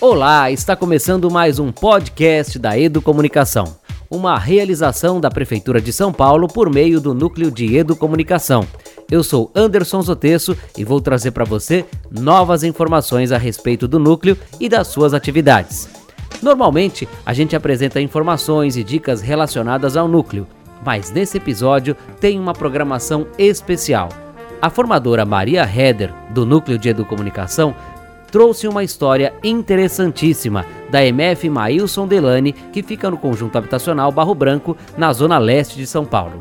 Olá, 0.00 0.50
está 0.50 0.74
começando 0.74 1.30
mais 1.30 1.58
um 1.58 1.70
podcast 1.70 2.58
da 2.58 2.78
Educomunicação, 2.78 3.76
uma 4.10 4.38
realização 4.38 5.20
da 5.20 5.30
Prefeitura 5.30 5.78
de 5.78 5.92
São 5.92 6.10
Paulo 6.10 6.48
por 6.48 6.72
meio 6.72 7.02
do 7.02 7.12
Núcleo 7.12 7.50
de 7.50 7.76
Educomunicação. 7.76 8.66
Eu 9.10 9.22
sou 9.22 9.52
Anderson 9.54 10.00
Zotesso 10.00 10.56
e 10.74 10.86
vou 10.86 11.02
trazer 11.02 11.32
para 11.32 11.44
você 11.44 11.84
novas 12.10 12.64
informações 12.64 13.30
a 13.30 13.36
respeito 13.36 13.86
do 13.86 13.98
núcleo 13.98 14.38
e 14.58 14.70
das 14.70 14.86
suas 14.86 15.12
atividades. 15.12 15.86
Normalmente, 16.42 17.06
a 17.26 17.34
gente 17.34 17.54
apresenta 17.54 18.00
informações 18.00 18.78
e 18.78 18.82
dicas 18.82 19.20
relacionadas 19.20 19.98
ao 19.98 20.08
núcleo, 20.08 20.46
mas 20.82 21.10
nesse 21.10 21.36
episódio 21.36 21.94
tem 22.18 22.40
uma 22.40 22.54
programação 22.54 23.26
especial. 23.36 24.08
A 24.62 24.70
formadora 24.70 25.26
Maria 25.26 25.62
Heder, 25.62 26.10
do 26.30 26.46
Núcleo 26.46 26.78
de 26.78 26.88
Educomunicação, 26.88 27.74
trouxe 28.30 28.68
uma 28.68 28.84
história 28.84 29.34
interessantíssima 29.42 30.64
da 30.90 31.04
MF 31.04 31.48
Maílson 31.48 32.06
Delane, 32.06 32.52
que 32.52 32.82
fica 32.82 33.10
no 33.10 33.18
conjunto 33.18 33.56
habitacional 33.56 34.10
Barro 34.10 34.34
Branco, 34.34 34.76
na 34.96 35.12
zona 35.12 35.38
leste 35.38 35.76
de 35.76 35.86
São 35.86 36.04
Paulo. 36.04 36.38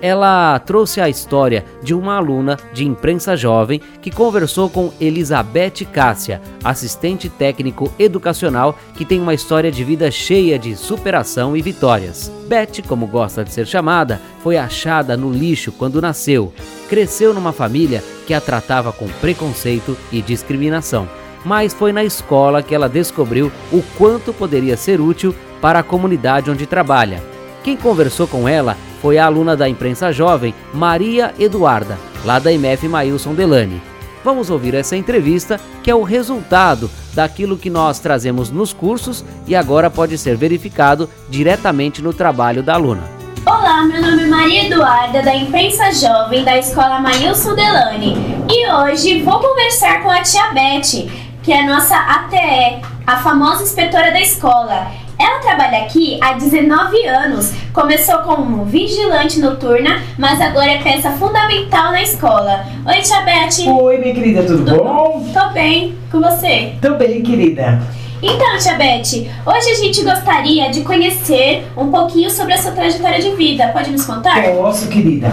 Ela 0.00 0.56
trouxe 0.60 1.00
a 1.00 1.08
história 1.08 1.64
de 1.82 1.92
uma 1.92 2.16
aluna 2.16 2.56
de 2.72 2.86
imprensa 2.86 3.36
jovem 3.36 3.80
que 4.00 4.12
conversou 4.12 4.70
com 4.70 4.92
Elizabeth 5.00 5.84
Cássia, 5.92 6.40
assistente 6.62 7.28
técnico 7.28 7.92
educacional 7.98 8.78
que 8.94 9.04
tem 9.04 9.20
uma 9.20 9.34
história 9.34 9.72
de 9.72 9.82
vida 9.82 10.08
cheia 10.08 10.56
de 10.56 10.76
superação 10.76 11.56
e 11.56 11.62
vitórias. 11.62 12.30
Beth, 12.46 12.82
como 12.86 13.08
gosta 13.08 13.44
de 13.44 13.52
ser 13.52 13.66
chamada, 13.66 14.20
foi 14.40 14.56
achada 14.56 15.16
no 15.16 15.32
lixo 15.32 15.72
quando 15.72 16.00
nasceu. 16.00 16.52
Cresceu 16.88 17.34
numa 17.34 17.52
família 17.52 18.02
que 18.24 18.32
a 18.32 18.40
tratava 18.40 18.92
com 18.92 19.08
preconceito 19.20 19.96
e 20.12 20.22
discriminação 20.22 21.08
mas 21.48 21.72
foi 21.72 21.94
na 21.94 22.04
escola 22.04 22.62
que 22.62 22.74
ela 22.74 22.90
descobriu 22.90 23.50
o 23.72 23.82
quanto 23.96 24.34
poderia 24.34 24.76
ser 24.76 25.00
útil 25.00 25.34
para 25.62 25.78
a 25.78 25.82
comunidade 25.82 26.50
onde 26.50 26.66
trabalha. 26.66 27.22
Quem 27.64 27.74
conversou 27.74 28.28
com 28.28 28.46
ela 28.46 28.76
foi 29.00 29.16
a 29.16 29.24
aluna 29.24 29.56
da 29.56 29.66
imprensa 29.66 30.12
jovem 30.12 30.54
Maria 30.74 31.34
Eduarda, 31.38 31.98
lá 32.22 32.38
da 32.38 32.52
MF 32.52 32.86
Mailson 32.86 33.32
Delane. 33.32 33.80
Vamos 34.22 34.50
ouvir 34.50 34.74
essa 34.74 34.94
entrevista, 34.94 35.58
que 35.82 35.90
é 35.90 35.94
o 35.94 36.02
resultado 36.02 36.90
daquilo 37.14 37.56
que 37.56 37.70
nós 37.70 37.98
trazemos 37.98 38.50
nos 38.50 38.74
cursos 38.74 39.24
e 39.46 39.56
agora 39.56 39.88
pode 39.88 40.18
ser 40.18 40.36
verificado 40.36 41.08
diretamente 41.30 42.02
no 42.02 42.12
trabalho 42.12 42.62
da 42.62 42.74
aluna. 42.74 43.04
Olá, 43.46 43.82
meu 43.84 44.02
nome 44.02 44.24
é 44.24 44.26
Maria 44.26 44.66
Eduarda, 44.66 45.22
da 45.22 45.34
Imprensa 45.34 45.90
Jovem 45.92 46.44
da 46.44 46.58
Escola 46.58 47.00
Mailson 47.00 47.54
Delane, 47.54 48.14
e 48.50 48.70
hoje 48.70 49.22
vou 49.22 49.40
conversar 49.40 50.02
com 50.02 50.10
a 50.10 50.20
tia 50.20 50.52
Beth, 50.52 51.27
que 51.48 51.52
é 51.54 51.62
a 51.62 51.66
nossa 51.66 51.96
ATE, 51.96 52.82
a 53.06 53.16
famosa 53.16 53.62
inspetora 53.62 54.10
da 54.10 54.20
escola. 54.20 54.88
Ela 55.18 55.38
trabalha 55.38 55.78
aqui 55.78 56.18
há 56.20 56.34
19 56.34 57.06
anos. 57.06 57.54
Começou 57.72 58.18
como 58.18 58.66
vigilante 58.66 59.40
noturna, 59.40 60.02
mas 60.18 60.38
agora 60.42 60.72
é 60.72 60.82
peça 60.82 61.10
fundamental 61.12 61.92
na 61.92 62.02
escola. 62.02 62.66
Oi, 62.84 63.00
Tia 63.00 63.22
Beth. 63.22 63.66
Oi, 63.66 63.96
minha 63.96 64.14
querida, 64.14 64.42
tudo, 64.42 64.62
tudo 64.62 64.84
bom? 64.84 65.26
Tô 65.32 65.48
bem. 65.54 65.96
Com 66.12 66.20
você? 66.20 66.74
Tô 66.82 66.96
bem, 66.96 67.22
querida. 67.22 67.80
Então, 68.20 68.58
Tia 68.58 68.74
Beth, 68.74 69.26
hoje 69.46 69.70
a 69.70 69.74
gente 69.74 70.04
gostaria 70.04 70.70
de 70.70 70.82
conhecer 70.82 71.66
um 71.74 71.90
pouquinho 71.90 72.30
sobre 72.30 72.52
a 72.52 72.58
sua 72.58 72.72
trajetória 72.72 73.22
de 73.22 73.30
vida. 73.36 73.68
Pode 73.68 73.90
nos 73.90 74.04
contar? 74.04 74.42
Posso, 74.42 74.86
querida. 74.88 75.32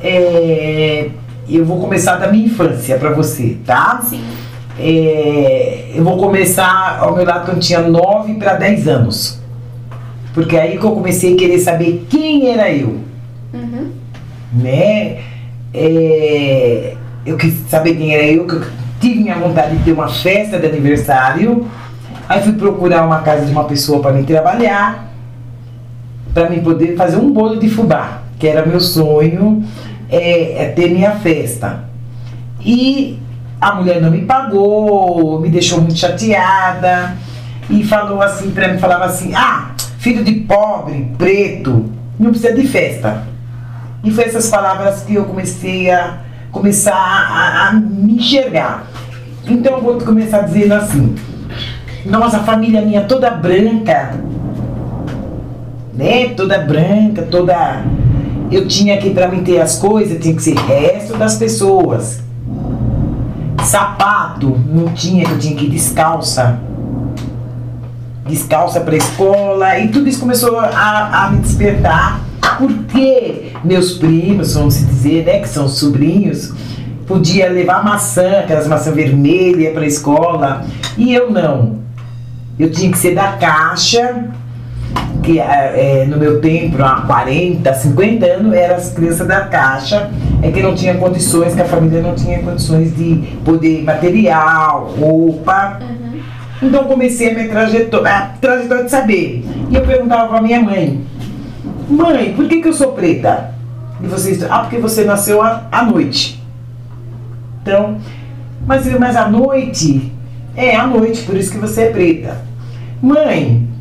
É... 0.00 1.10
Eu 1.48 1.64
vou 1.64 1.80
começar 1.80 2.18
da 2.18 2.28
minha 2.28 2.46
infância 2.46 2.96
para 2.98 3.10
você, 3.10 3.58
tá? 3.66 4.00
Sim. 4.00 4.22
É, 4.78 5.92
eu 5.94 6.02
vou 6.02 6.16
começar 6.16 6.98
ao 7.00 7.14
meu 7.14 7.24
lado 7.24 7.46
quando 7.46 7.60
tinha 7.60 7.80
9 7.80 8.34
para 8.34 8.54
10 8.54 8.88
anos. 8.88 9.40
Porque 10.32 10.56
é 10.56 10.62
aí 10.62 10.78
que 10.78 10.84
eu 10.84 10.90
comecei 10.90 11.34
a 11.34 11.36
querer 11.36 11.58
saber 11.60 12.06
quem 12.10 12.50
era 12.50 12.70
eu. 12.70 12.98
Uhum. 13.52 13.92
Né? 14.52 15.18
É, 15.72 16.96
eu 17.24 17.36
quis 17.36 17.54
saber 17.68 17.94
quem 17.94 18.14
era 18.14 18.24
eu, 18.24 18.46
que 18.46 18.54
eu 18.54 18.62
tive 19.00 19.20
minha 19.20 19.36
vontade 19.36 19.76
de 19.76 19.84
ter 19.84 19.92
uma 19.92 20.08
festa 20.08 20.58
de 20.58 20.66
aniversário. 20.66 21.66
Aí 22.28 22.42
fui 22.42 22.54
procurar 22.54 23.04
uma 23.06 23.20
casa 23.20 23.46
de 23.46 23.52
uma 23.52 23.64
pessoa 23.64 24.00
para 24.00 24.12
me 24.12 24.24
trabalhar, 24.24 25.12
para 26.32 26.50
me 26.50 26.60
poder 26.60 26.96
fazer 26.96 27.16
um 27.16 27.32
bolo 27.32 27.56
de 27.56 27.68
fubá, 27.68 28.22
que 28.38 28.48
era 28.48 28.66
meu 28.66 28.80
sonho, 28.80 29.62
é, 30.10 30.64
é 30.64 30.68
ter 30.70 30.90
minha 30.90 31.12
festa. 31.12 31.84
E 32.64 33.18
a 33.64 33.74
mulher 33.76 33.98
não 33.98 34.10
me 34.10 34.20
pagou, 34.26 35.40
me 35.40 35.48
deixou 35.48 35.80
muito 35.80 35.96
chateada 35.96 37.16
e 37.70 37.82
falou 37.82 38.20
assim 38.20 38.50
para 38.50 38.68
mim, 38.68 38.78
falava 38.78 39.06
assim: 39.06 39.32
"Ah, 39.34 39.70
filho 39.98 40.22
de 40.22 40.32
pobre, 40.32 41.10
preto, 41.16 41.90
não 42.20 42.30
precisa 42.30 42.52
de 42.52 42.68
festa". 42.68 43.22
E 44.04 44.10
foi 44.10 44.24
essas 44.24 44.50
palavras 44.50 45.02
que 45.04 45.14
eu 45.14 45.24
comecei 45.24 45.90
a 45.90 46.18
começar 46.52 46.94
a, 46.94 47.68
a 47.68 47.72
me 47.72 48.16
enxergar. 48.16 48.84
Então 49.46 49.78
eu 49.78 49.82
vou 49.82 49.98
começar 49.98 50.40
dizendo 50.40 50.74
assim: 50.74 51.14
"Nossa, 52.04 52.36
a 52.36 52.42
família 52.42 52.82
minha 52.82 53.04
toda 53.04 53.30
branca, 53.30 54.12
né? 55.94 56.34
Toda 56.36 56.58
branca, 56.58 57.22
toda 57.22 57.82
eu 58.50 58.68
tinha 58.68 58.98
que 58.98 59.08
para 59.08 59.26
mim 59.28 59.42
ter 59.42 59.58
as 59.58 59.78
coisas, 59.78 60.20
tinha 60.20 60.34
que 60.36 60.42
ser 60.42 60.54
resto 60.54 61.16
das 61.16 61.36
pessoas. 61.36 62.23
Sapato, 63.64 64.60
não 64.68 64.92
tinha, 64.92 65.24
que 65.24 65.32
eu 65.32 65.38
tinha 65.38 65.56
que 65.56 65.64
ir 65.64 65.70
descalça. 65.70 66.58
Descalça 68.26 68.80
para 68.80 68.96
escola. 68.96 69.78
E 69.78 69.88
tudo 69.88 70.08
isso 70.08 70.20
começou 70.20 70.58
a, 70.58 71.24
a 71.24 71.30
me 71.30 71.38
despertar. 71.40 72.20
Porque 72.58 73.52
meus 73.64 73.92
primos, 73.92 74.54
vamos 74.54 74.74
dizer, 74.74 75.24
né, 75.24 75.40
que 75.40 75.48
são 75.48 75.68
sobrinhos, 75.68 76.52
podia 77.06 77.50
levar 77.50 77.82
maçã, 77.82 78.40
aquelas 78.40 78.68
maçã 78.68 78.92
vermelhas 78.92 79.72
para 79.72 79.82
a 79.82 79.86
escola. 79.86 80.64
E 80.96 81.12
eu 81.12 81.30
não. 81.30 81.78
Eu 82.58 82.70
tinha 82.70 82.90
que 82.90 82.98
ser 82.98 83.14
da 83.14 83.32
caixa 83.32 84.28
que 85.24 85.40
é, 85.40 86.04
no 86.06 86.18
meu 86.18 86.40
tempo, 86.40 86.82
há 86.82 87.00
40, 87.00 87.72
50 87.72 88.26
anos, 88.26 88.52
eram 88.52 88.76
as 88.76 88.90
crianças 88.92 89.26
da 89.26 89.40
caixa, 89.46 90.10
é 90.42 90.50
que 90.50 90.62
não 90.62 90.74
tinha 90.74 90.94
condições, 90.94 91.54
que 91.54 91.62
a 91.62 91.64
família 91.64 92.02
não 92.02 92.14
tinha 92.14 92.40
condições 92.40 92.94
de 92.94 93.36
poder 93.44 93.82
material, 93.82 94.94
roupa. 94.98 95.78
Uhum. 95.80 96.20
Então 96.62 96.84
comecei 96.84 97.30
a 97.30 97.34
minha 97.34 97.48
trajetória, 97.48 98.10
a 98.10 98.20
trajetória 98.40 98.84
de 98.84 98.90
saber. 98.90 99.44
E 99.70 99.74
eu 99.74 99.82
perguntava 99.82 100.28
para 100.28 100.42
minha 100.42 100.60
mãe, 100.60 101.02
mãe, 101.88 102.34
por 102.34 102.46
que, 102.46 102.60
que 102.60 102.68
eu 102.68 102.74
sou 102.74 102.92
preta? 102.92 103.54
E 104.02 104.06
vocês, 104.06 104.44
ah, 104.44 104.58
porque 104.60 104.76
você 104.76 105.04
nasceu 105.04 105.40
à, 105.40 105.62
à 105.72 105.82
noite. 105.82 106.42
Então, 107.62 107.96
mas, 108.66 108.86
mas 108.98 109.16
à 109.16 109.26
noite, 109.26 110.12
é 110.54 110.76
à 110.76 110.86
noite, 110.86 111.22
por 111.22 111.34
isso 111.34 111.50
que 111.50 111.58
você 111.58 111.84
é 111.84 111.90
preta. 111.90 112.36
Mãe, 113.00 113.73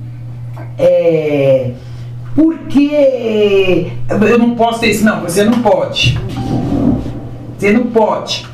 é, 0.78 1.72
porque 2.36 3.92
eu 4.10 4.40
não 4.40 4.56
posso 4.56 4.80
ter 4.80 4.92
isso, 4.92 5.06
não, 5.06 5.22
você 5.22 5.44
não 5.44 5.62
pode. 5.62 6.20
Você 7.58 7.72
não 7.72 7.88
pode. 7.88 8.48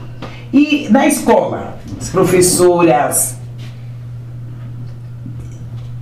E 0.52 0.88
na 0.90 1.07
escola, 1.07 1.78
as 2.00 2.09
professoras 2.09 3.38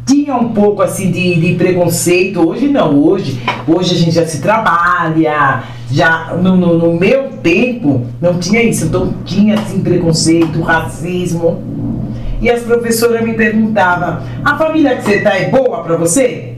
tinham 0.06 0.40
um 0.40 0.50
pouco 0.54 0.82
assim 0.82 1.12
de, 1.12 1.36
de, 1.36 1.56
preconceito, 1.56 2.40
hoje 2.48 2.68
não, 2.68 2.98
hoje, 2.98 3.42
hoje 3.68 3.94
a 3.94 3.98
gente 3.98 4.12
já 4.12 4.26
se 4.26 4.42
trabalha, 4.42 5.64
já 5.92 6.34
no, 6.36 6.56
no, 6.56 6.78
no 6.78 6.94
meu 6.94 7.30
tempo 7.44 8.06
não 8.22 8.40
tinha 8.40 8.64
isso, 8.64 8.86
então 8.86 9.14
tinha 9.26 9.56
assim 9.56 9.82
preconceito, 9.82 10.62
racismo. 10.62 11.62
E 12.42 12.50
as 12.50 12.62
professoras 12.62 13.24
me 13.24 13.34
perguntavam: 13.34 14.19
a 14.44 14.57
família 14.57 14.95
que 14.95 15.04
você 15.04 15.16
está 15.16 15.36
é 15.36 15.50
boa 15.50 15.84
para 15.84 15.95
você? 15.95 16.56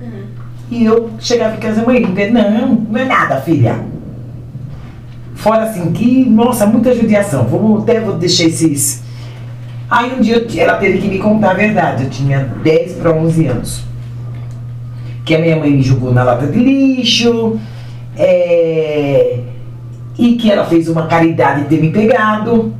Uhum. 0.00 0.24
E 0.70 0.84
eu 0.84 1.10
chegava 1.18 1.56
em 1.56 1.60
casa, 1.60 1.84
mãe, 1.84 2.00
não, 2.00 2.74
não 2.74 3.00
é 3.00 3.04
nada, 3.04 3.40
filha. 3.40 3.76
Fora 5.34 5.64
assim, 5.64 5.92
que, 5.92 6.24
nossa, 6.24 6.66
muita 6.66 6.94
judiação. 6.94 7.44
Vamos, 7.44 7.82
até 7.82 8.00
vou 8.00 8.16
deixar 8.16 8.44
esses. 8.44 9.02
Aí 9.88 10.12
um 10.18 10.20
dia 10.20 10.44
ela 10.58 10.78
teve 10.78 10.98
que 10.98 11.08
me 11.08 11.18
contar 11.18 11.50
a 11.50 11.54
verdade. 11.54 12.04
Eu 12.04 12.10
tinha 12.10 12.40
10 12.64 12.94
para 12.94 13.12
11 13.12 13.46
anos. 13.46 13.84
Que 15.24 15.34
a 15.34 15.38
minha 15.38 15.56
mãe 15.56 15.70
me 15.70 15.82
jogou 15.82 16.12
na 16.12 16.24
lata 16.24 16.46
de 16.46 16.58
lixo. 16.58 17.60
É, 18.16 19.40
e 20.18 20.36
que 20.36 20.50
ela 20.50 20.64
fez 20.64 20.88
uma 20.88 21.06
caridade 21.06 21.62
de 21.62 21.68
ter 21.68 21.80
me 21.80 21.90
pegado. 21.90 22.74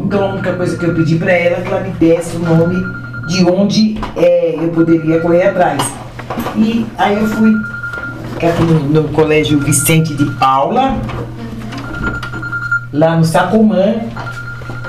Então 0.00 0.24
a 0.24 0.32
única 0.34 0.52
coisa 0.54 0.76
que 0.76 0.84
eu 0.84 0.94
pedi 0.94 1.16
para 1.16 1.32
ela 1.32 1.58
é 1.58 1.60
que 1.60 1.68
ela 1.68 1.80
me 1.80 1.90
desse 1.90 2.36
o 2.36 2.40
nome 2.40 2.76
de 3.28 3.44
onde 3.44 3.98
é, 4.16 4.54
eu 4.56 4.68
poderia 4.68 5.20
correr 5.20 5.48
atrás. 5.48 5.82
E 6.56 6.86
aí 6.98 7.18
eu 7.18 7.26
fui 7.26 7.52
aqui 8.36 8.62
no, 8.64 9.02
no 9.02 9.08
colégio 9.10 9.58
Vicente 9.60 10.14
de 10.14 10.24
Paula, 10.32 10.96
lá 12.92 13.16
no 13.16 13.24
Sacomã, 13.24 13.94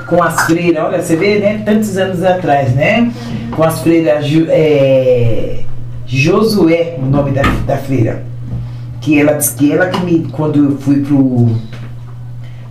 com 0.06 0.22
as 0.22 0.42
freiras, 0.42 0.84
olha, 0.84 1.00
você 1.00 1.16
vê, 1.16 1.38
né? 1.38 1.62
Tantos 1.64 1.96
anos 1.96 2.22
atrás, 2.22 2.74
né? 2.74 3.10
Com 3.54 3.62
as 3.62 3.80
freiras 3.80 4.26
é, 4.48 5.60
Josué, 6.06 6.96
o 7.02 7.06
nome 7.06 7.30
da, 7.30 7.42
da 7.66 7.76
freira. 7.76 8.24
Que 9.00 9.20
ela 9.20 9.34
que 9.34 9.72
ela 9.72 9.86
que 9.86 10.04
me, 10.04 10.28
quando 10.30 10.64
eu 10.64 10.78
fui 10.78 11.00
pro 11.02 11.54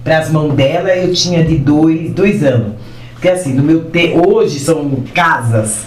para 0.03 0.19
as 0.19 0.29
mãos 0.29 0.53
dela, 0.53 0.89
eu 0.95 1.13
tinha 1.13 1.43
de 1.43 1.57
dois, 1.57 2.11
dois 2.11 2.43
anos. 2.43 2.73
Porque 3.13 3.29
assim, 3.29 3.53
no 3.53 3.63
meu 3.63 3.85
te, 3.85 4.13
hoje 4.13 4.59
são 4.59 5.03
casas. 5.13 5.85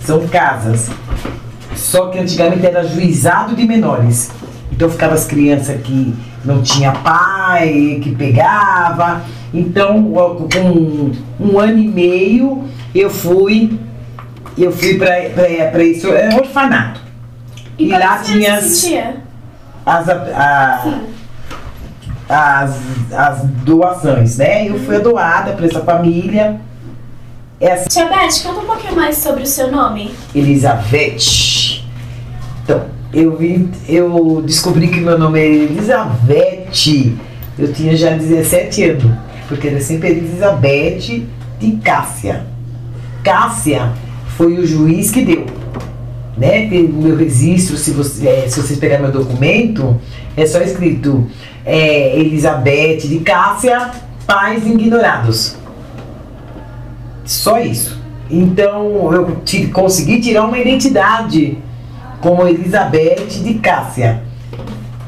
São 0.00 0.28
casas. 0.28 0.90
Só 1.74 2.08
que 2.08 2.18
antigamente 2.18 2.66
era 2.66 2.84
juizado 2.84 3.56
de 3.56 3.64
menores. 3.64 4.30
Então 4.70 4.90
ficava 4.90 5.14
as 5.14 5.26
crianças 5.26 5.80
que 5.80 6.14
não 6.44 6.62
tinha 6.62 6.92
pai, 6.92 8.00
que 8.02 8.14
pegava. 8.14 9.22
Então, 9.52 10.12
com 10.12 11.12
um 11.40 11.58
ano 11.58 11.78
e 11.78 11.88
meio, 11.88 12.64
eu 12.94 13.08
fui, 13.08 13.78
eu 14.56 14.70
fui 14.70 14.98
para 14.98 15.82
isso, 15.82 16.08
é 16.12 16.28
um 16.34 16.38
orfanato. 16.38 17.00
E, 17.78 17.86
e 17.86 17.88
lá 17.88 18.18
tinha 18.18 18.56
as, 18.56 18.84
as, 19.86 20.08
a, 20.08 20.84
as, 22.28 22.76
as 23.12 23.42
doações, 23.64 24.36
né? 24.36 24.68
Eu 24.68 24.78
fui 24.80 24.98
doada 24.98 25.52
para 25.52 25.66
essa 25.66 25.80
família. 25.80 26.60
Essa... 27.60 27.88
Tia 27.88 28.06
Beth, 28.06 28.42
conta 28.42 28.60
um 28.60 28.66
pouquinho 28.66 28.94
mais 28.94 29.16
sobre 29.16 29.42
o 29.42 29.46
seu 29.46 29.70
nome. 29.70 30.12
Elizabeth. 30.34 31.82
Então, 32.62 32.84
eu 33.12 33.36
vi, 33.36 33.68
eu 33.88 34.42
descobri 34.44 34.88
que 34.88 35.00
meu 35.00 35.18
nome 35.18 35.40
é 35.40 35.46
Elizabeth. 35.46 37.16
Eu 37.58 37.72
tinha 37.72 37.96
já 37.96 38.10
17 38.10 38.84
anos, 38.84 39.12
porque 39.48 39.68
era 39.68 39.80
sempre 39.80 40.10
Elizabeth 40.10 41.26
de 41.58 41.72
Cássia. 41.82 42.46
Cássia 43.24 43.92
foi 44.36 44.58
o 44.58 44.66
juiz 44.66 45.10
que 45.10 45.24
deu. 45.24 45.46
Né? 46.36 46.68
Tem 46.68 46.86
meu 46.86 47.16
registro, 47.16 47.76
se, 47.76 47.90
você, 47.90 48.28
é, 48.28 48.48
se 48.48 48.60
vocês 48.62 48.78
pegarem 48.78 49.02
meu 49.02 49.12
documento, 49.12 50.00
é 50.36 50.46
só 50.46 50.60
escrito 50.60 51.26
é, 51.64 52.18
Elizabeth 52.18 52.98
de 53.08 53.20
Cássia, 53.20 53.90
pais 54.26 54.66
ignorados. 54.66 55.56
Só 57.24 57.58
isso. 57.58 57.98
Então 58.30 59.12
eu 59.12 59.36
consegui 59.72 60.20
tirar 60.20 60.44
uma 60.44 60.58
identidade 60.58 61.58
como 62.20 62.46
Elizabeth 62.46 63.26
de 63.42 63.54
Cássia. 63.54 64.22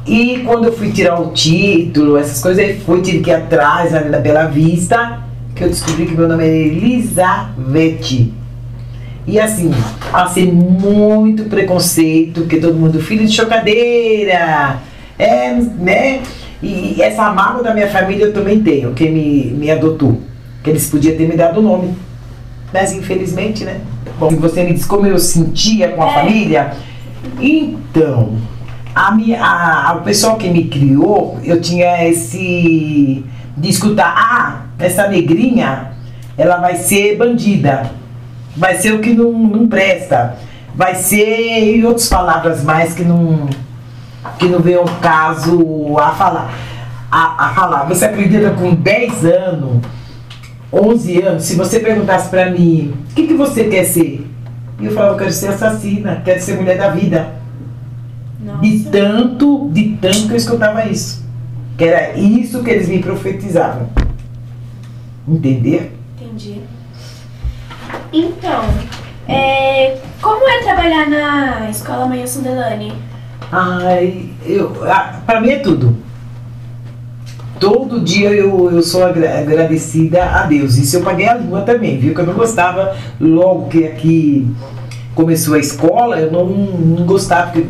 E 0.07 0.43
quando 0.47 0.65
eu 0.65 0.73
fui 0.73 0.91
tirar 0.91 1.21
o 1.21 1.31
título, 1.33 2.17
essas 2.17 2.43
coisas, 2.43 2.65
aí 2.65 2.81
fui, 2.81 3.01
tive 3.03 3.21
que 3.21 3.31
ir 3.31 3.35
atrás, 3.35 3.93
na 3.93 4.19
Bela 4.19 4.47
Vista, 4.47 5.21
que 5.55 5.63
eu 5.63 5.69
descobri 5.69 6.07
que 6.07 6.15
meu 6.15 6.27
nome 6.27 6.45
é 6.45 6.49
Elizabeth. 6.49 8.33
E 9.27 9.39
assim, 9.39 9.71
passei 10.11 10.51
muito 10.51 11.45
preconceito, 11.45 12.41
porque 12.41 12.57
todo 12.57 12.75
mundo, 12.75 13.01
filho 13.01 13.27
de 13.27 13.33
chocadeira, 13.33 14.79
é, 15.19 15.53
né? 15.53 16.21
E 16.63 17.01
essa 17.01 17.31
mágoa 17.31 17.63
da 17.63 17.73
minha 17.73 17.89
família 17.89 18.27
eu 18.27 18.33
também 18.33 18.63
tenho, 18.63 18.93
quem 18.93 19.13
me, 19.13 19.45
me 19.57 19.71
adotou. 19.71 20.21
Que 20.63 20.71
eles 20.71 20.89
podiam 20.91 21.17
ter 21.17 21.27
me 21.27 21.37
dado 21.37 21.61
o 21.61 21.63
nome. 21.63 21.95
Mas 22.73 22.93
infelizmente, 22.93 23.65
né? 23.65 23.81
Bom, 24.19 24.29
você 24.31 24.63
me 24.63 24.75
disse 24.75 24.87
como 24.87 25.07
eu 25.07 25.19
sentia 25.19 25.89
com 25.89 26.03
a 26.03 26.11
é. 26.11 26.15
família. 26.15 26.73
Então, 27.41 28.37
a 28.95 29.13
minha, 29.13 29.43
a, 29.43 29.95
o 29.95 30.03
pessoal 30.03 30.37
que 30.37 30.49
me 30.51 30.65
criou, 30.65 31.39
eu 31.43 31.61
tinha 31.61 32.07
esse 32.07 33.25
de 33.57 33.69
escutar, 33.69 34.15
ah, 34.17 34.63
essa 34.79 35.07
negrinha, 35.09 35.93
ela 36.37 36.57
vai 36.57 36.77
ser 36.77 37.17
bandida, 37.17 37.91
vai 38.57 38.77
ser 38.77 38.95
o 38.95 39.01
que 39.01 39.13
não, 39.13 39.33
não 39.33 39.69
presta, 39.69 40.39
vai 40.75 40.95
ser, 40.95 41.77
e 41.77 41.85
outras 41.85 42.09
palavras 42.09 42.65
mais 42.65 42.95
que 42.95 43.03
não, 43.03 43.49
que 44.39 44.47
não 44.47 44.61
vem 44.61 44.75
ao 44.75 44.85
caso 45.01 45.97
a 45.99 46.11
falar. 46.13 46.55
A, 47.11 47.47
a 47.47 47.55
falar. 47.55 47.85
Você 47.85 48.05
acredita 48.05 48.51
com 48.51 48.75
10 48.75 49.25
anos, 49.25 49.83
11 50.73 51.23
anos, 51.23 51.45
se 51.45 51.57
você 51.57 51.81
perguntasse 51.81 52.29
pra 52.29 52.51
mim, 52.51 52.95
o 53.11 53.15
que, 53.15 53.27
que 53.27 53.35
você 53.35 53.65
quer 53.65 53.85
ser? 53.85 54.27
E 54.79 54.87
eu 54.87 54.93
falava, 54.93 55.15
eu 55.15 55.19
quero 55.19 55.33
ser 55.33 55.49
assassina, 55.49 56.23
quero 56.25 56.41
ser 56.41 56.57
mulher 56.57 56.79
da 56.79 56.91
vida. 56.91 57.35
Nossa. 58.43 58.61
De 58.61 58.85
tanto, 58.85 59.69
de 59.73 59.99
tanto 60.01 60.27
que 60.27 60.33
eu 60.33 60.37
escutava 60.37 60.87
isso. 60.87 61.27
Que 61.77 61.85
era 61.85 62.17
isso 62.17 62.63
que 62.63 62.71
eles 62.71 62.89
me 62.89 63.01
profetizavam. 63.01 63.89
Entender? 65.29 65.97
Entendi. 66.19 66.61
Então, 68.13 68.63
é, 69.29 69.99
como 70.23 70.49
é 70.49 70.63
trabalhar 70.63 71.09
na 71.09 71.71
escola 71.71 72.07
Manhã 72.07 72.27
Sundelane? 72.27 72.93
Ai, 73.53 74.31
eu, 74.47 74.73
pra 75.27 75.41
mim 75.41 75.51
é 75.51 75.59
tudo. 75.59 75.97
Todo 77.59 78.01
dia 78.01 78.31
eu, 78.31 78.71
eu 78.73 78.83
sou 78.83 79.05
agradecida 79.05 80.25
a 80.25 80.45
Deus. 80.45 80.79
Isso 80.79 80.97
eu 80.97 81.03
paguei 81.03 81.29
a 81.29 81.35
língua 81.35 81.61
também, 81.61 81.99
viu? 81.99 82.15
Que 82.15 82.21
eu 82.21 82.27
não 82.27 82.35
gostava 82.35 82.97
logo 83.21 83.69
que 83.69 83.85
aqui 83.85 84.51
começou 85.15 85.55
a 85.55 85.59
escola, 85.59 86.19
eu 86.19 86.33
não, 86.33 86.47
não 86.47 87.05
gostava, 87.05 87.51
porque 87.51 87.67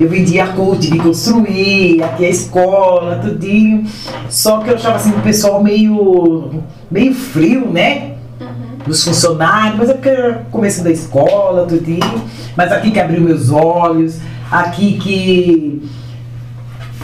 eu 0.00 0.08
vendia 0.08 0.46
coach 0.48 0.90
de 0.90 0.98
construir, 0.98 2.02
aqui 2.02 2.24
a 2.24 2.30
escola, 2.30 3.16
tudinho. 3.16 3.84
Só 4.30 4.60
que 4.60 4.70
eu 4.70 4.74
achava 4.76 4.96
assim 4.96 5.10
o 5.10 5.20
pessoal 5.20 5.62
meio, 5.62 6.62
meio 6.90 7.12
frio, 7.12 7.68
né? 7.70 8.12
Uhum. 8.40 8.86
Dos 8.86 9.04
funcionários, 9.04 9.76
mas 9.78 9.90
é 9.90 9.94
porque 9.94 10.34
começo 10.50 10.82
da 10.82 10.90
escola, 10.90 11.66
tudinho. 11.66 12.22
Mas 12.56 12.72
aqui 12.72 12.90
que 12.90 13.00
abriu 13.00 13.20
meus 13.20 13.50
olhos 13.50 14.18
aqui 14.50 14.98
que 14.98 15.88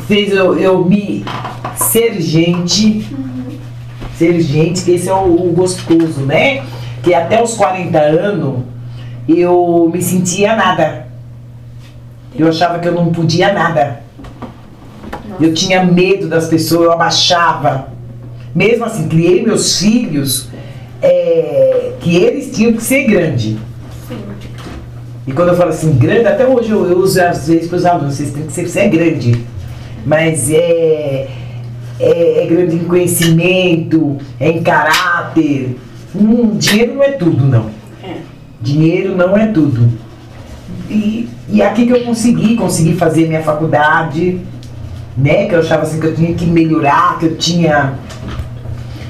fez 0.07 0.33
eu, 0.33 0.59
eu 0.59 0.85
me 0.85 1.25
ser 1.77 2.21
gente, 2.21 3.07
ser 4.17 4.41
gente, 4.41 4.83
que 4.83 4.93
esse 4.93 5.09
é 5.09 5.15
o, 5.15 5.49
o 5.49 5.53
gostoso, 5.53 6.21
né? 6.23 6.65
Que 7.03 7.15
até 7.15 7.43
os 7.43 7.55
40 7.55 7.99
anos 7.99 8.65
eu 9.29 9.91
me 9.93 10.03
sentia 10.03 10.55
nada. 10.57 11.07
Eu 12.35 12.49
achava 12.49 12.79
que 12.79 12.89
eu 12.89 12.95
não 12.95 13.13
podia 13.13 13.53
nada. 13.53 14.03
Eu 15.41 15.53
tinha 15.55 15.85
medo 15.85 16.29
das 16.29 16.49
pessoas, 16.49 16.85
eu 16.85 16.93
abaixava. 16.93 17.89
Mesmo 18.55 18.85
assim, 18.85 19.09
criei 19.09 19.43
meus 19.43 19.79
filhos 19.79 20.49
é, 21.01 21.93
que 22.01 22.17
eles 22.17 22.55
tinham 22.55 22.73
que 22.75 22.83
ser 22.83 23.05
grandes. 23.05 23.57
E 25.33 25.35
quando 25.35 25.49
eu 25.49 25.57
falo 25.57 25.71
assim, 25.71 25.95
grande, 25.95 26.27
até 26.27 26.47
hoje 26.47 26.69
eu, 26.69 26.87
eu 26.87 26.99
uso 26.99 27.19
às 27.19 27.49
vezes 27.49 27.67
para 27.67 27.77
os 27.77 27.87
alunos, 27.87 28.17
vocês 28.17 28.33
têm 28.33 28.43
que 28.45 28.53
ser, 28.53 28.69
você 28.69 28.81
é 28.81 28.89
grande. 28.89 29.43
Mas 30.05 30.51
é, 30.51 31.27
é, 31.99 32.43
é, 32.43 32.47
grande 32.47 32.77
em 32.77 32.85
conhecimento, 32.85 34.19
é 34.39 34.51
em 34.51 34.63
caráter. 34.63 35.79
Hum, 36.15 36.59
dinheiro 36.59 36.97
não 36.97 37.03
é 37.03 37.13
tudo, 37.13 37.47
não. 37.47 37.71
É. 38.05 38.17
Dinheiro 38.61 39.17
não 39.17 39.35
é 39.35 39.47
tudo. 39.47 39.89
E, 40.91 41.31
e 41.49 41.63
aqui 41.63 41.87
que 41.87 41.93
eu 41.93 42.05
consegui, 42.05 42.55
consegui 42.55 42.95
fazer 42.95 43.27
minha 43.27 43.43
faculdade, 43.43 44.39
né? 45.17 45.47
Que 45.47 45.55
eu 45.55 45.61
achava 45.61 45.85
assim 45.85 45.99
que 45.99 46.09
eu 46.09 46.15
tinha 46.15 46.35
que 46.35 46.45
melhorar, 46.45 47.19
que 47.19 47.25
eu 47.25 47.39
tinha. 47.39 47.95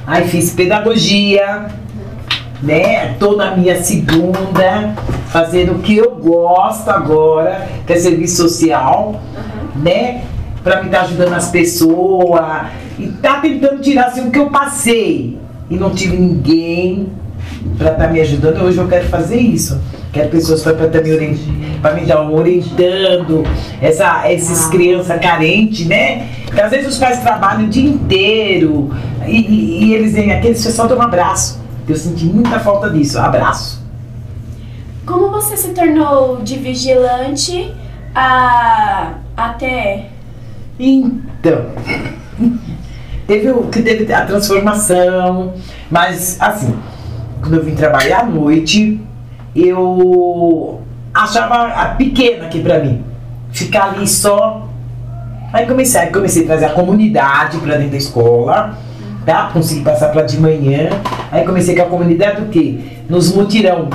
Aí 0.06 0.28
fiz 0.28 0.52
pedagogia, 0.52 1.66
né? 2.62 3.14
Tô 3.18 3.36
na 3.36 3.56
minha 3.56 3.82
segunda, 3.82 4.94
fazendo 5.28 5.72
o 5.72 5.78
que 5.80 5.96
eu 5.96 6.14
gosto 6.16 6.88
agora, 6.88 7.66
que 7.86 7.92
é 7.92 7.96
serviço 7.96 8.36
social, 8.36 9.20
uhum. 9.34 9.82
né? 9.82 10.22
Pra 10.62 10.80
me 10.80 10.86
estar 10.86 10.98
tá 10.98 11.04
ajudando 11.04 11.32
as 11.32 11.50
pessoas 11.50 12.66
e 12.98 13.08
tá 13.08 13.40
tentando 13.40 13.80
tirar 13.80 14.06
assim 14.06 14.28
o 14.28 14.30
que 14.30 14.38
eu 14.38 14.48
passei 14.48 15.36
e 15.68 15.76
não 15.76 15.90
tive 15.90 16.16
ninguém 16.16 17.08
para 17.76 17.92
estar 17.92 18.06
tá 18.06 18.12
me 18.12 18.20
ajudando. 18.20 18.62
Hoje 18.62 18.78
eu 18.78 18.86
quero 18.86 19.08
fazer 19.08 19.38
isso. 19.38 19.80
Quero 20.12 20.28
pessoas 20.28 20.62
para 20.62 20.72
estar 20.72 20.88
tá 20.88 21.00
me 21.00 21.12
orientando, 21.12 21.80
para 21.80 21.94
me 21.94 22.06
dar 22.06 22.20
orientando 22.30 23.44
essa, 23.80 24.28
essas 24.30 24.66
ah. 24.66 24.70
crianças 24.70 25.20
carentes, 25.20 25.86
né? 25.86 26.28
Porque 26.44 26.60
às 26.60 26.70
vezes 26.70 26.88
os 26.88 26.98
pais 26.98 27.20
trabalham 27.20 27.64
o 27.64 27.68
dia 27.68 27.88
inteiro 27.88 28.90
e, 29.26 29.38
e, 29.38 29.84
e 29.84 29.94
eles 29.94 30.12
vêm 30.12 30.30
aqui, 30.32 30.48
eles 30.48 30.60
só 30.62 30.86
dão 30.86 30.98
um 30.98 31.02
abraço. 31.02 31.61
Eu 31.88 31.96
senti 31.96 32.26
muita 32.26 32.60
falta 32.60 32.90
disso. 32.90 33.18
Abraço. 33.18 33.82
Como 35.04 35.30
você 35.30 35.56
se 35.56 35.68
tornou 35.70 36.42
de 36.42 36.56
vigilante 36.58 37.74
a 38.14 39.14
até? 39.36 40.10
Então, 40.78 41.66
teve 43.26 43.50
o 43.50 43.64
que 43.64 43.82
teve 43.82 44.12
a 44.12 44.24
transformação, 44.24 45.54
mas 45.90 46.40
assim, 46.40 46.74
quando 47.40 47.54
eu 47.54 47.64
vim 47.64 47.74
trabalhar 47.74 48.20
à 48.20 48.26
noite, 48.26 49.00
eu 49.54 50.80
achava 51.12 51.66
a 51.68 51.86
pequena 51.94 52.46
aqui 52.46 52.60
pra 52.60 52.78
mim. 52.78 53.04
Ficar 53.50 53.94
ali 53.94 54.06
só. 54.06 54.68
Aí 55.52 55.66
comecei, 55.66 56.06
comecei 56.06 56.44
a 56.44 56.46
trazer 56.46 56.64
a 56.66 56.70
comunidade 56.70 57.58
pra 57.58 57.76
dentro 57.76 57.90
da 57.90 57.98
escola 57.98 58.78
tá? 59.24 59.50
Consegui 59.52 59.82
passar 59.82 60.08
para 60.08 60.22
de 60.22 60.38
manhã. 60.38 60.90
Aí 61.30 61.44
comecei 61.44 61.74
com 61.74 61.82
a 61.82 61.86
comunidade 61.86 62.42
o 62.42 62.48
quê? 62.48 62.78
Nos 63.08 63.34
mutirão. 63.34 63.88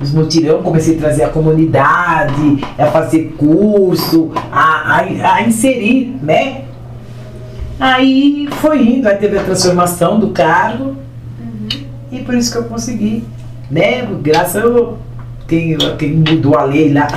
Nos 0.00 0.12
mutirão 0.12 0.62
comecei 0.62 0.96
a 0.96 1.00
trazer 1.00 1.24
a 1.24 1.28
comunidade, 1.28 2.64
a 2.78 2.86
fazer 2.86 3.34
curso, 3.36 4.30
a, 4.52 4.96
a, 4.96 5.34
a 5.34 5.42
inserir, 5.42 6.16
né? 6.22 6.62
Aí 7.80 8.48
foi 8.60 8.80
indo, 8.82 9.08
aí 9.08 9.16
teve 9.16 9.38
a 9.38 9.42
transformação 9.42 10.18
do 10.18 10.28
cargo 10.28 10.96
uhum. 11.40 11.68
e 12.10 12.18
por 12.20 12.34
isso 12.34 12.52
que 12.52 12.58
eu 12.58 12.64
consegui, 12.64 13.24
né? 13.70 14.06
Graças 14.22 14.64
a 14.64 14.94
quem, 15.46 15.76
quem 15.96 16.12
mudou 16.14 16.56
a 16.56 16.64
lei 16.64 16.92
lá. 16.92 17.08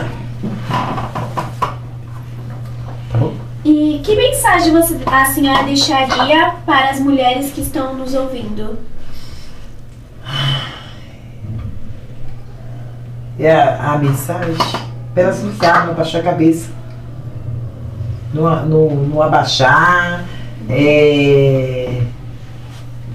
E 3.64 3.82
que 4.02 4.16
mensagem 4.16 4.74
você, 4.74 4.98
a 5.06 5.26
senhora 5.26 5.64
deixaria 5.64 6.56
para 6.66 6.90
as 6.90 7.00
mulheres 7.00 7.52
que 7.52 7.62
estão 7.62 7.96
nos 7.96 8.14
ouvindo? 8.14 8.78
É 13.40 13.52
a, 13.52 13.94
a 13.94 13.98
mensagem 13.98 14.56
para 15.14 15.24
elas 15.24 15.44
não 15.44 15.52
não 15.86 15.92
abaixar 15.92 16.22
a 16.22 16.24
cabeça. 16.24 16.70
Não 18.34 19.22
abaixar, 19.22 20.26
é, 20.70 22.02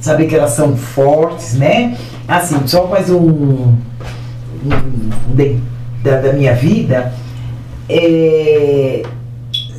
saber 0.01 0.27
que 0.27 0.35
elas 0.35 0.51
são 0.51 0.77
fortes, 0.77 1.55
né? 1.55 1.97
Assim, 2.29 2.67
só 2.67 2.87
mais 2.87 3.09
um, 3.09 3.19
um, 3.19 3.77
um 4.65 5.57
da, 6.03 6.21
da 6.21 6.33
minha 6.33 6.55
vida. 6.55 7.13
É, 7.89 9.03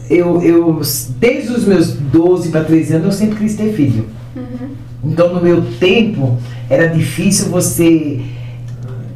eu, 0.09 0.41
eu, 0.41 0.81
desde 1.19 1.51
os 1.51 1.65
meus 1.65 1.93
12 1.93 2.49
para 2.49 2.63
13 2.63 2.95
anos, 2.95 3.05
eu 3.05 3.11
sempre 3.11 3.37
quis 3.37 3.55
ter 3.55 3.73
filho. 3.73 4.05
Uhum. 4.35 4.69
Então, 5.03 5.33
no 5.33 5.41
meu 5.41 5.61
tempo, 5.79 6.37
era 6.69 6.87
difícil 6.87 7.49
você. 7.49 8.21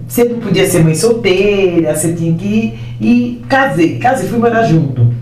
Você 0.07 0.25
não 0.25 0.39
podia 0.39 0.67
ser 0.67 0.83
mãe 0.83 0.93
solteira, 0.93 1.95
você 1.95 2.13
tinha 2.13 2.33
que 2.35 2.45
ir. 2.45 2.79
E 2.99 3.41
casei, 3.47 3.97
casei, 3.97 4.27
fui 4.27 4.39
morar 4.39 4.63
junto. 4.63 5.13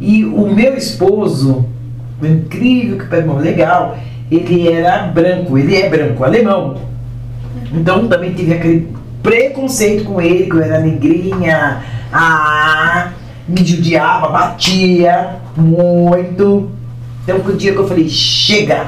E 0.00 0.24
o 0.24 0.46
meu 0.54 0.76
esposo, 0.76 1.64
incrível, 2.22 2.98
que 2.98 3.14
irmão 3.14 3.38
legal, 3.38 3.98
ele 4.30 4.68
era 4.68 5.06
branco, 5.08 5.58
ele 5.58 5.74
é 5.74 5.88
branco, 5.88 6.22
alemão. 6.22 6.78
Então 7.72 8.06
também 8.06 8.32
tive 8.32 8.54
aquele 8.54 8.88
preconceito 9.22 10.04
com 10.04 10.20
ele, 10.20 10.46
que 10.46 10.54
eu 10.54 10.62
era 10.62 10.80
negrinha, 10.80 11.82
ah, 12.12 13.12
me 13.48 13.64
judiava, 13.64 14.28
batia 14.28 15.36
muito. 15.56 16.70
Então 17.22 17.38
o 17.38 17.52
dia 17.56 17.72
que 17.72 17.78
eu 17.78 17.88
falei, 17.88 18.08
chega! 18.08 18.86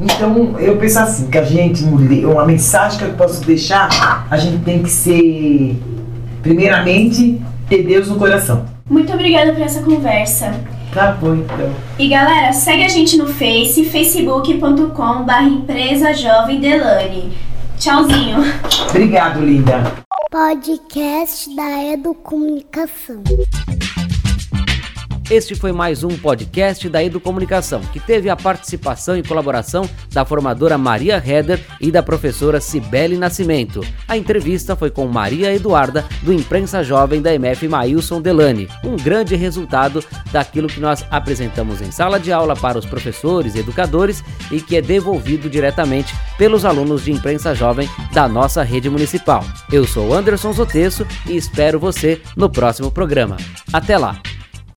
Então 0.00 0.56
eu 0.58 0.76
penso 0.76 0.98
assim, 0.98 1.28
que 1.28 1.38
a 1.38 1.44
gente, 1.44 1.82
uma 1.84 2.44
mensagem 2.44 2.98
que 2.98 3.04
eu 3.04 3.12
posso 3.14 3.44
deixar, 3.44 4.26
a 4.30 4.36
gente 4.36 4.62
tem 4.62 4.82
que 4.82 4.90
ser, 4.90 5.80
primeiramente, 6.42 7.40
ter 7.68 7.82
Deus 7.82 8.08
no 8.08 8.16
coração. 8.16 8.66
Muito 8.88 9.12
obrigada 9.12 9.52
por 9.52 9.62
essa 9.62 9.82
conversa. 9.82 10.54
Tá 10.92 11.12
bom, 11.12 11.34
então. 11.34 11.70
E 11.98 12.08
galera, 12.08 12.52
segue 12.52 12.84
a 12.84 12.88
gente 12.88 13.16
no 13.16 13.26
Face, 13.26 13.84
facebook.com 13.84 15.24
barra 15.24 15.48
empresa 15.48 16.14
Jovem 16.14 16.60
Delane. 16.60 17.32
Tchauzinho. 17.78 18.38
Obrigado, 18.88 19.40
linda. 19.40 20.05
Podcast 20.30 21.54
da 21.54 21.84
Educomunicação. 21.84 23.22
Este 25.28 25.56
foi 25.56 25.72
mais 25.72 26.04
um 26.04 26.16
podcast 26.16 26.88
da 26.88 27.02
Educomunicação, 27.02 27.80
que 27.92 27.98
teve 27.98 28.30
a 28.30 28.36
participação 28.36 29.16
e 29.16 29.24
colaboração 29.24 29.88
da 30.12 30.24
formadora 30.24 30.78
Maria 30.78 31.16
Heder 31.16 31.60
e 31.80 31.90
da 31.90 32.00
professora 32.00 32.60
Cibele 32.60 33.16
Nascimento. 33.16 33.80
A 34.06 34.16
entrevista 34.16 34.76
foi 34.76 34.88
com 34.88 35.04
Maria 35.08 35.52
Eduarda, 35.52 36.04
do 36.22 36.32
Imprensa 36.32 36.84
Jovem 36.84 37.20
da 37.20 37.34
MF 37.34 37.66
Mailson 37.66 38.22
Delane, 38.22 38.68
um 38.84 38.94
grande 38.94 39.34
resultado 39.34 40.00
daquilo 40.30 40.68
que 40.68 40.78
nós 40.78 41.04
apresentamos 41.10 41.82
em 41.82 41.90
sala 41.90 42.20
de 42.20 42.30
aula 42.30 42.54
para 42.54 42.78
os 42.78 42.86
professores 42.86 43.56
e 43.56 43.58
educadores 43.58 44.22
e 44.52 44.60
que 44.60 44.76
é 44.76 44.80
devolvido 44.80 45.50
diretamente 45.50 46.14
pelos 46.38 46.64
alunos 46.64 47.04
de 47.04 47.10
Imprensa 47.10 47.52
Jovem 47.52 47.90
da 48.12 48.28
nossa 48.28 48.62
rede 48.62 48.88
municipal. 48.88 49.44
Eu 49.72 49.88
sou 49.88 50.14
Anderson 50.14 50.52
Zotesso 50.52 51.04
e 51.26 51.36
espero 51.36 51.80
você 51.80 52.22
no 52.36 52.48
próximo 52.48 52.92
programa. 52.92 53.36
Até 53.72 53.98
lá! 53.98 54.20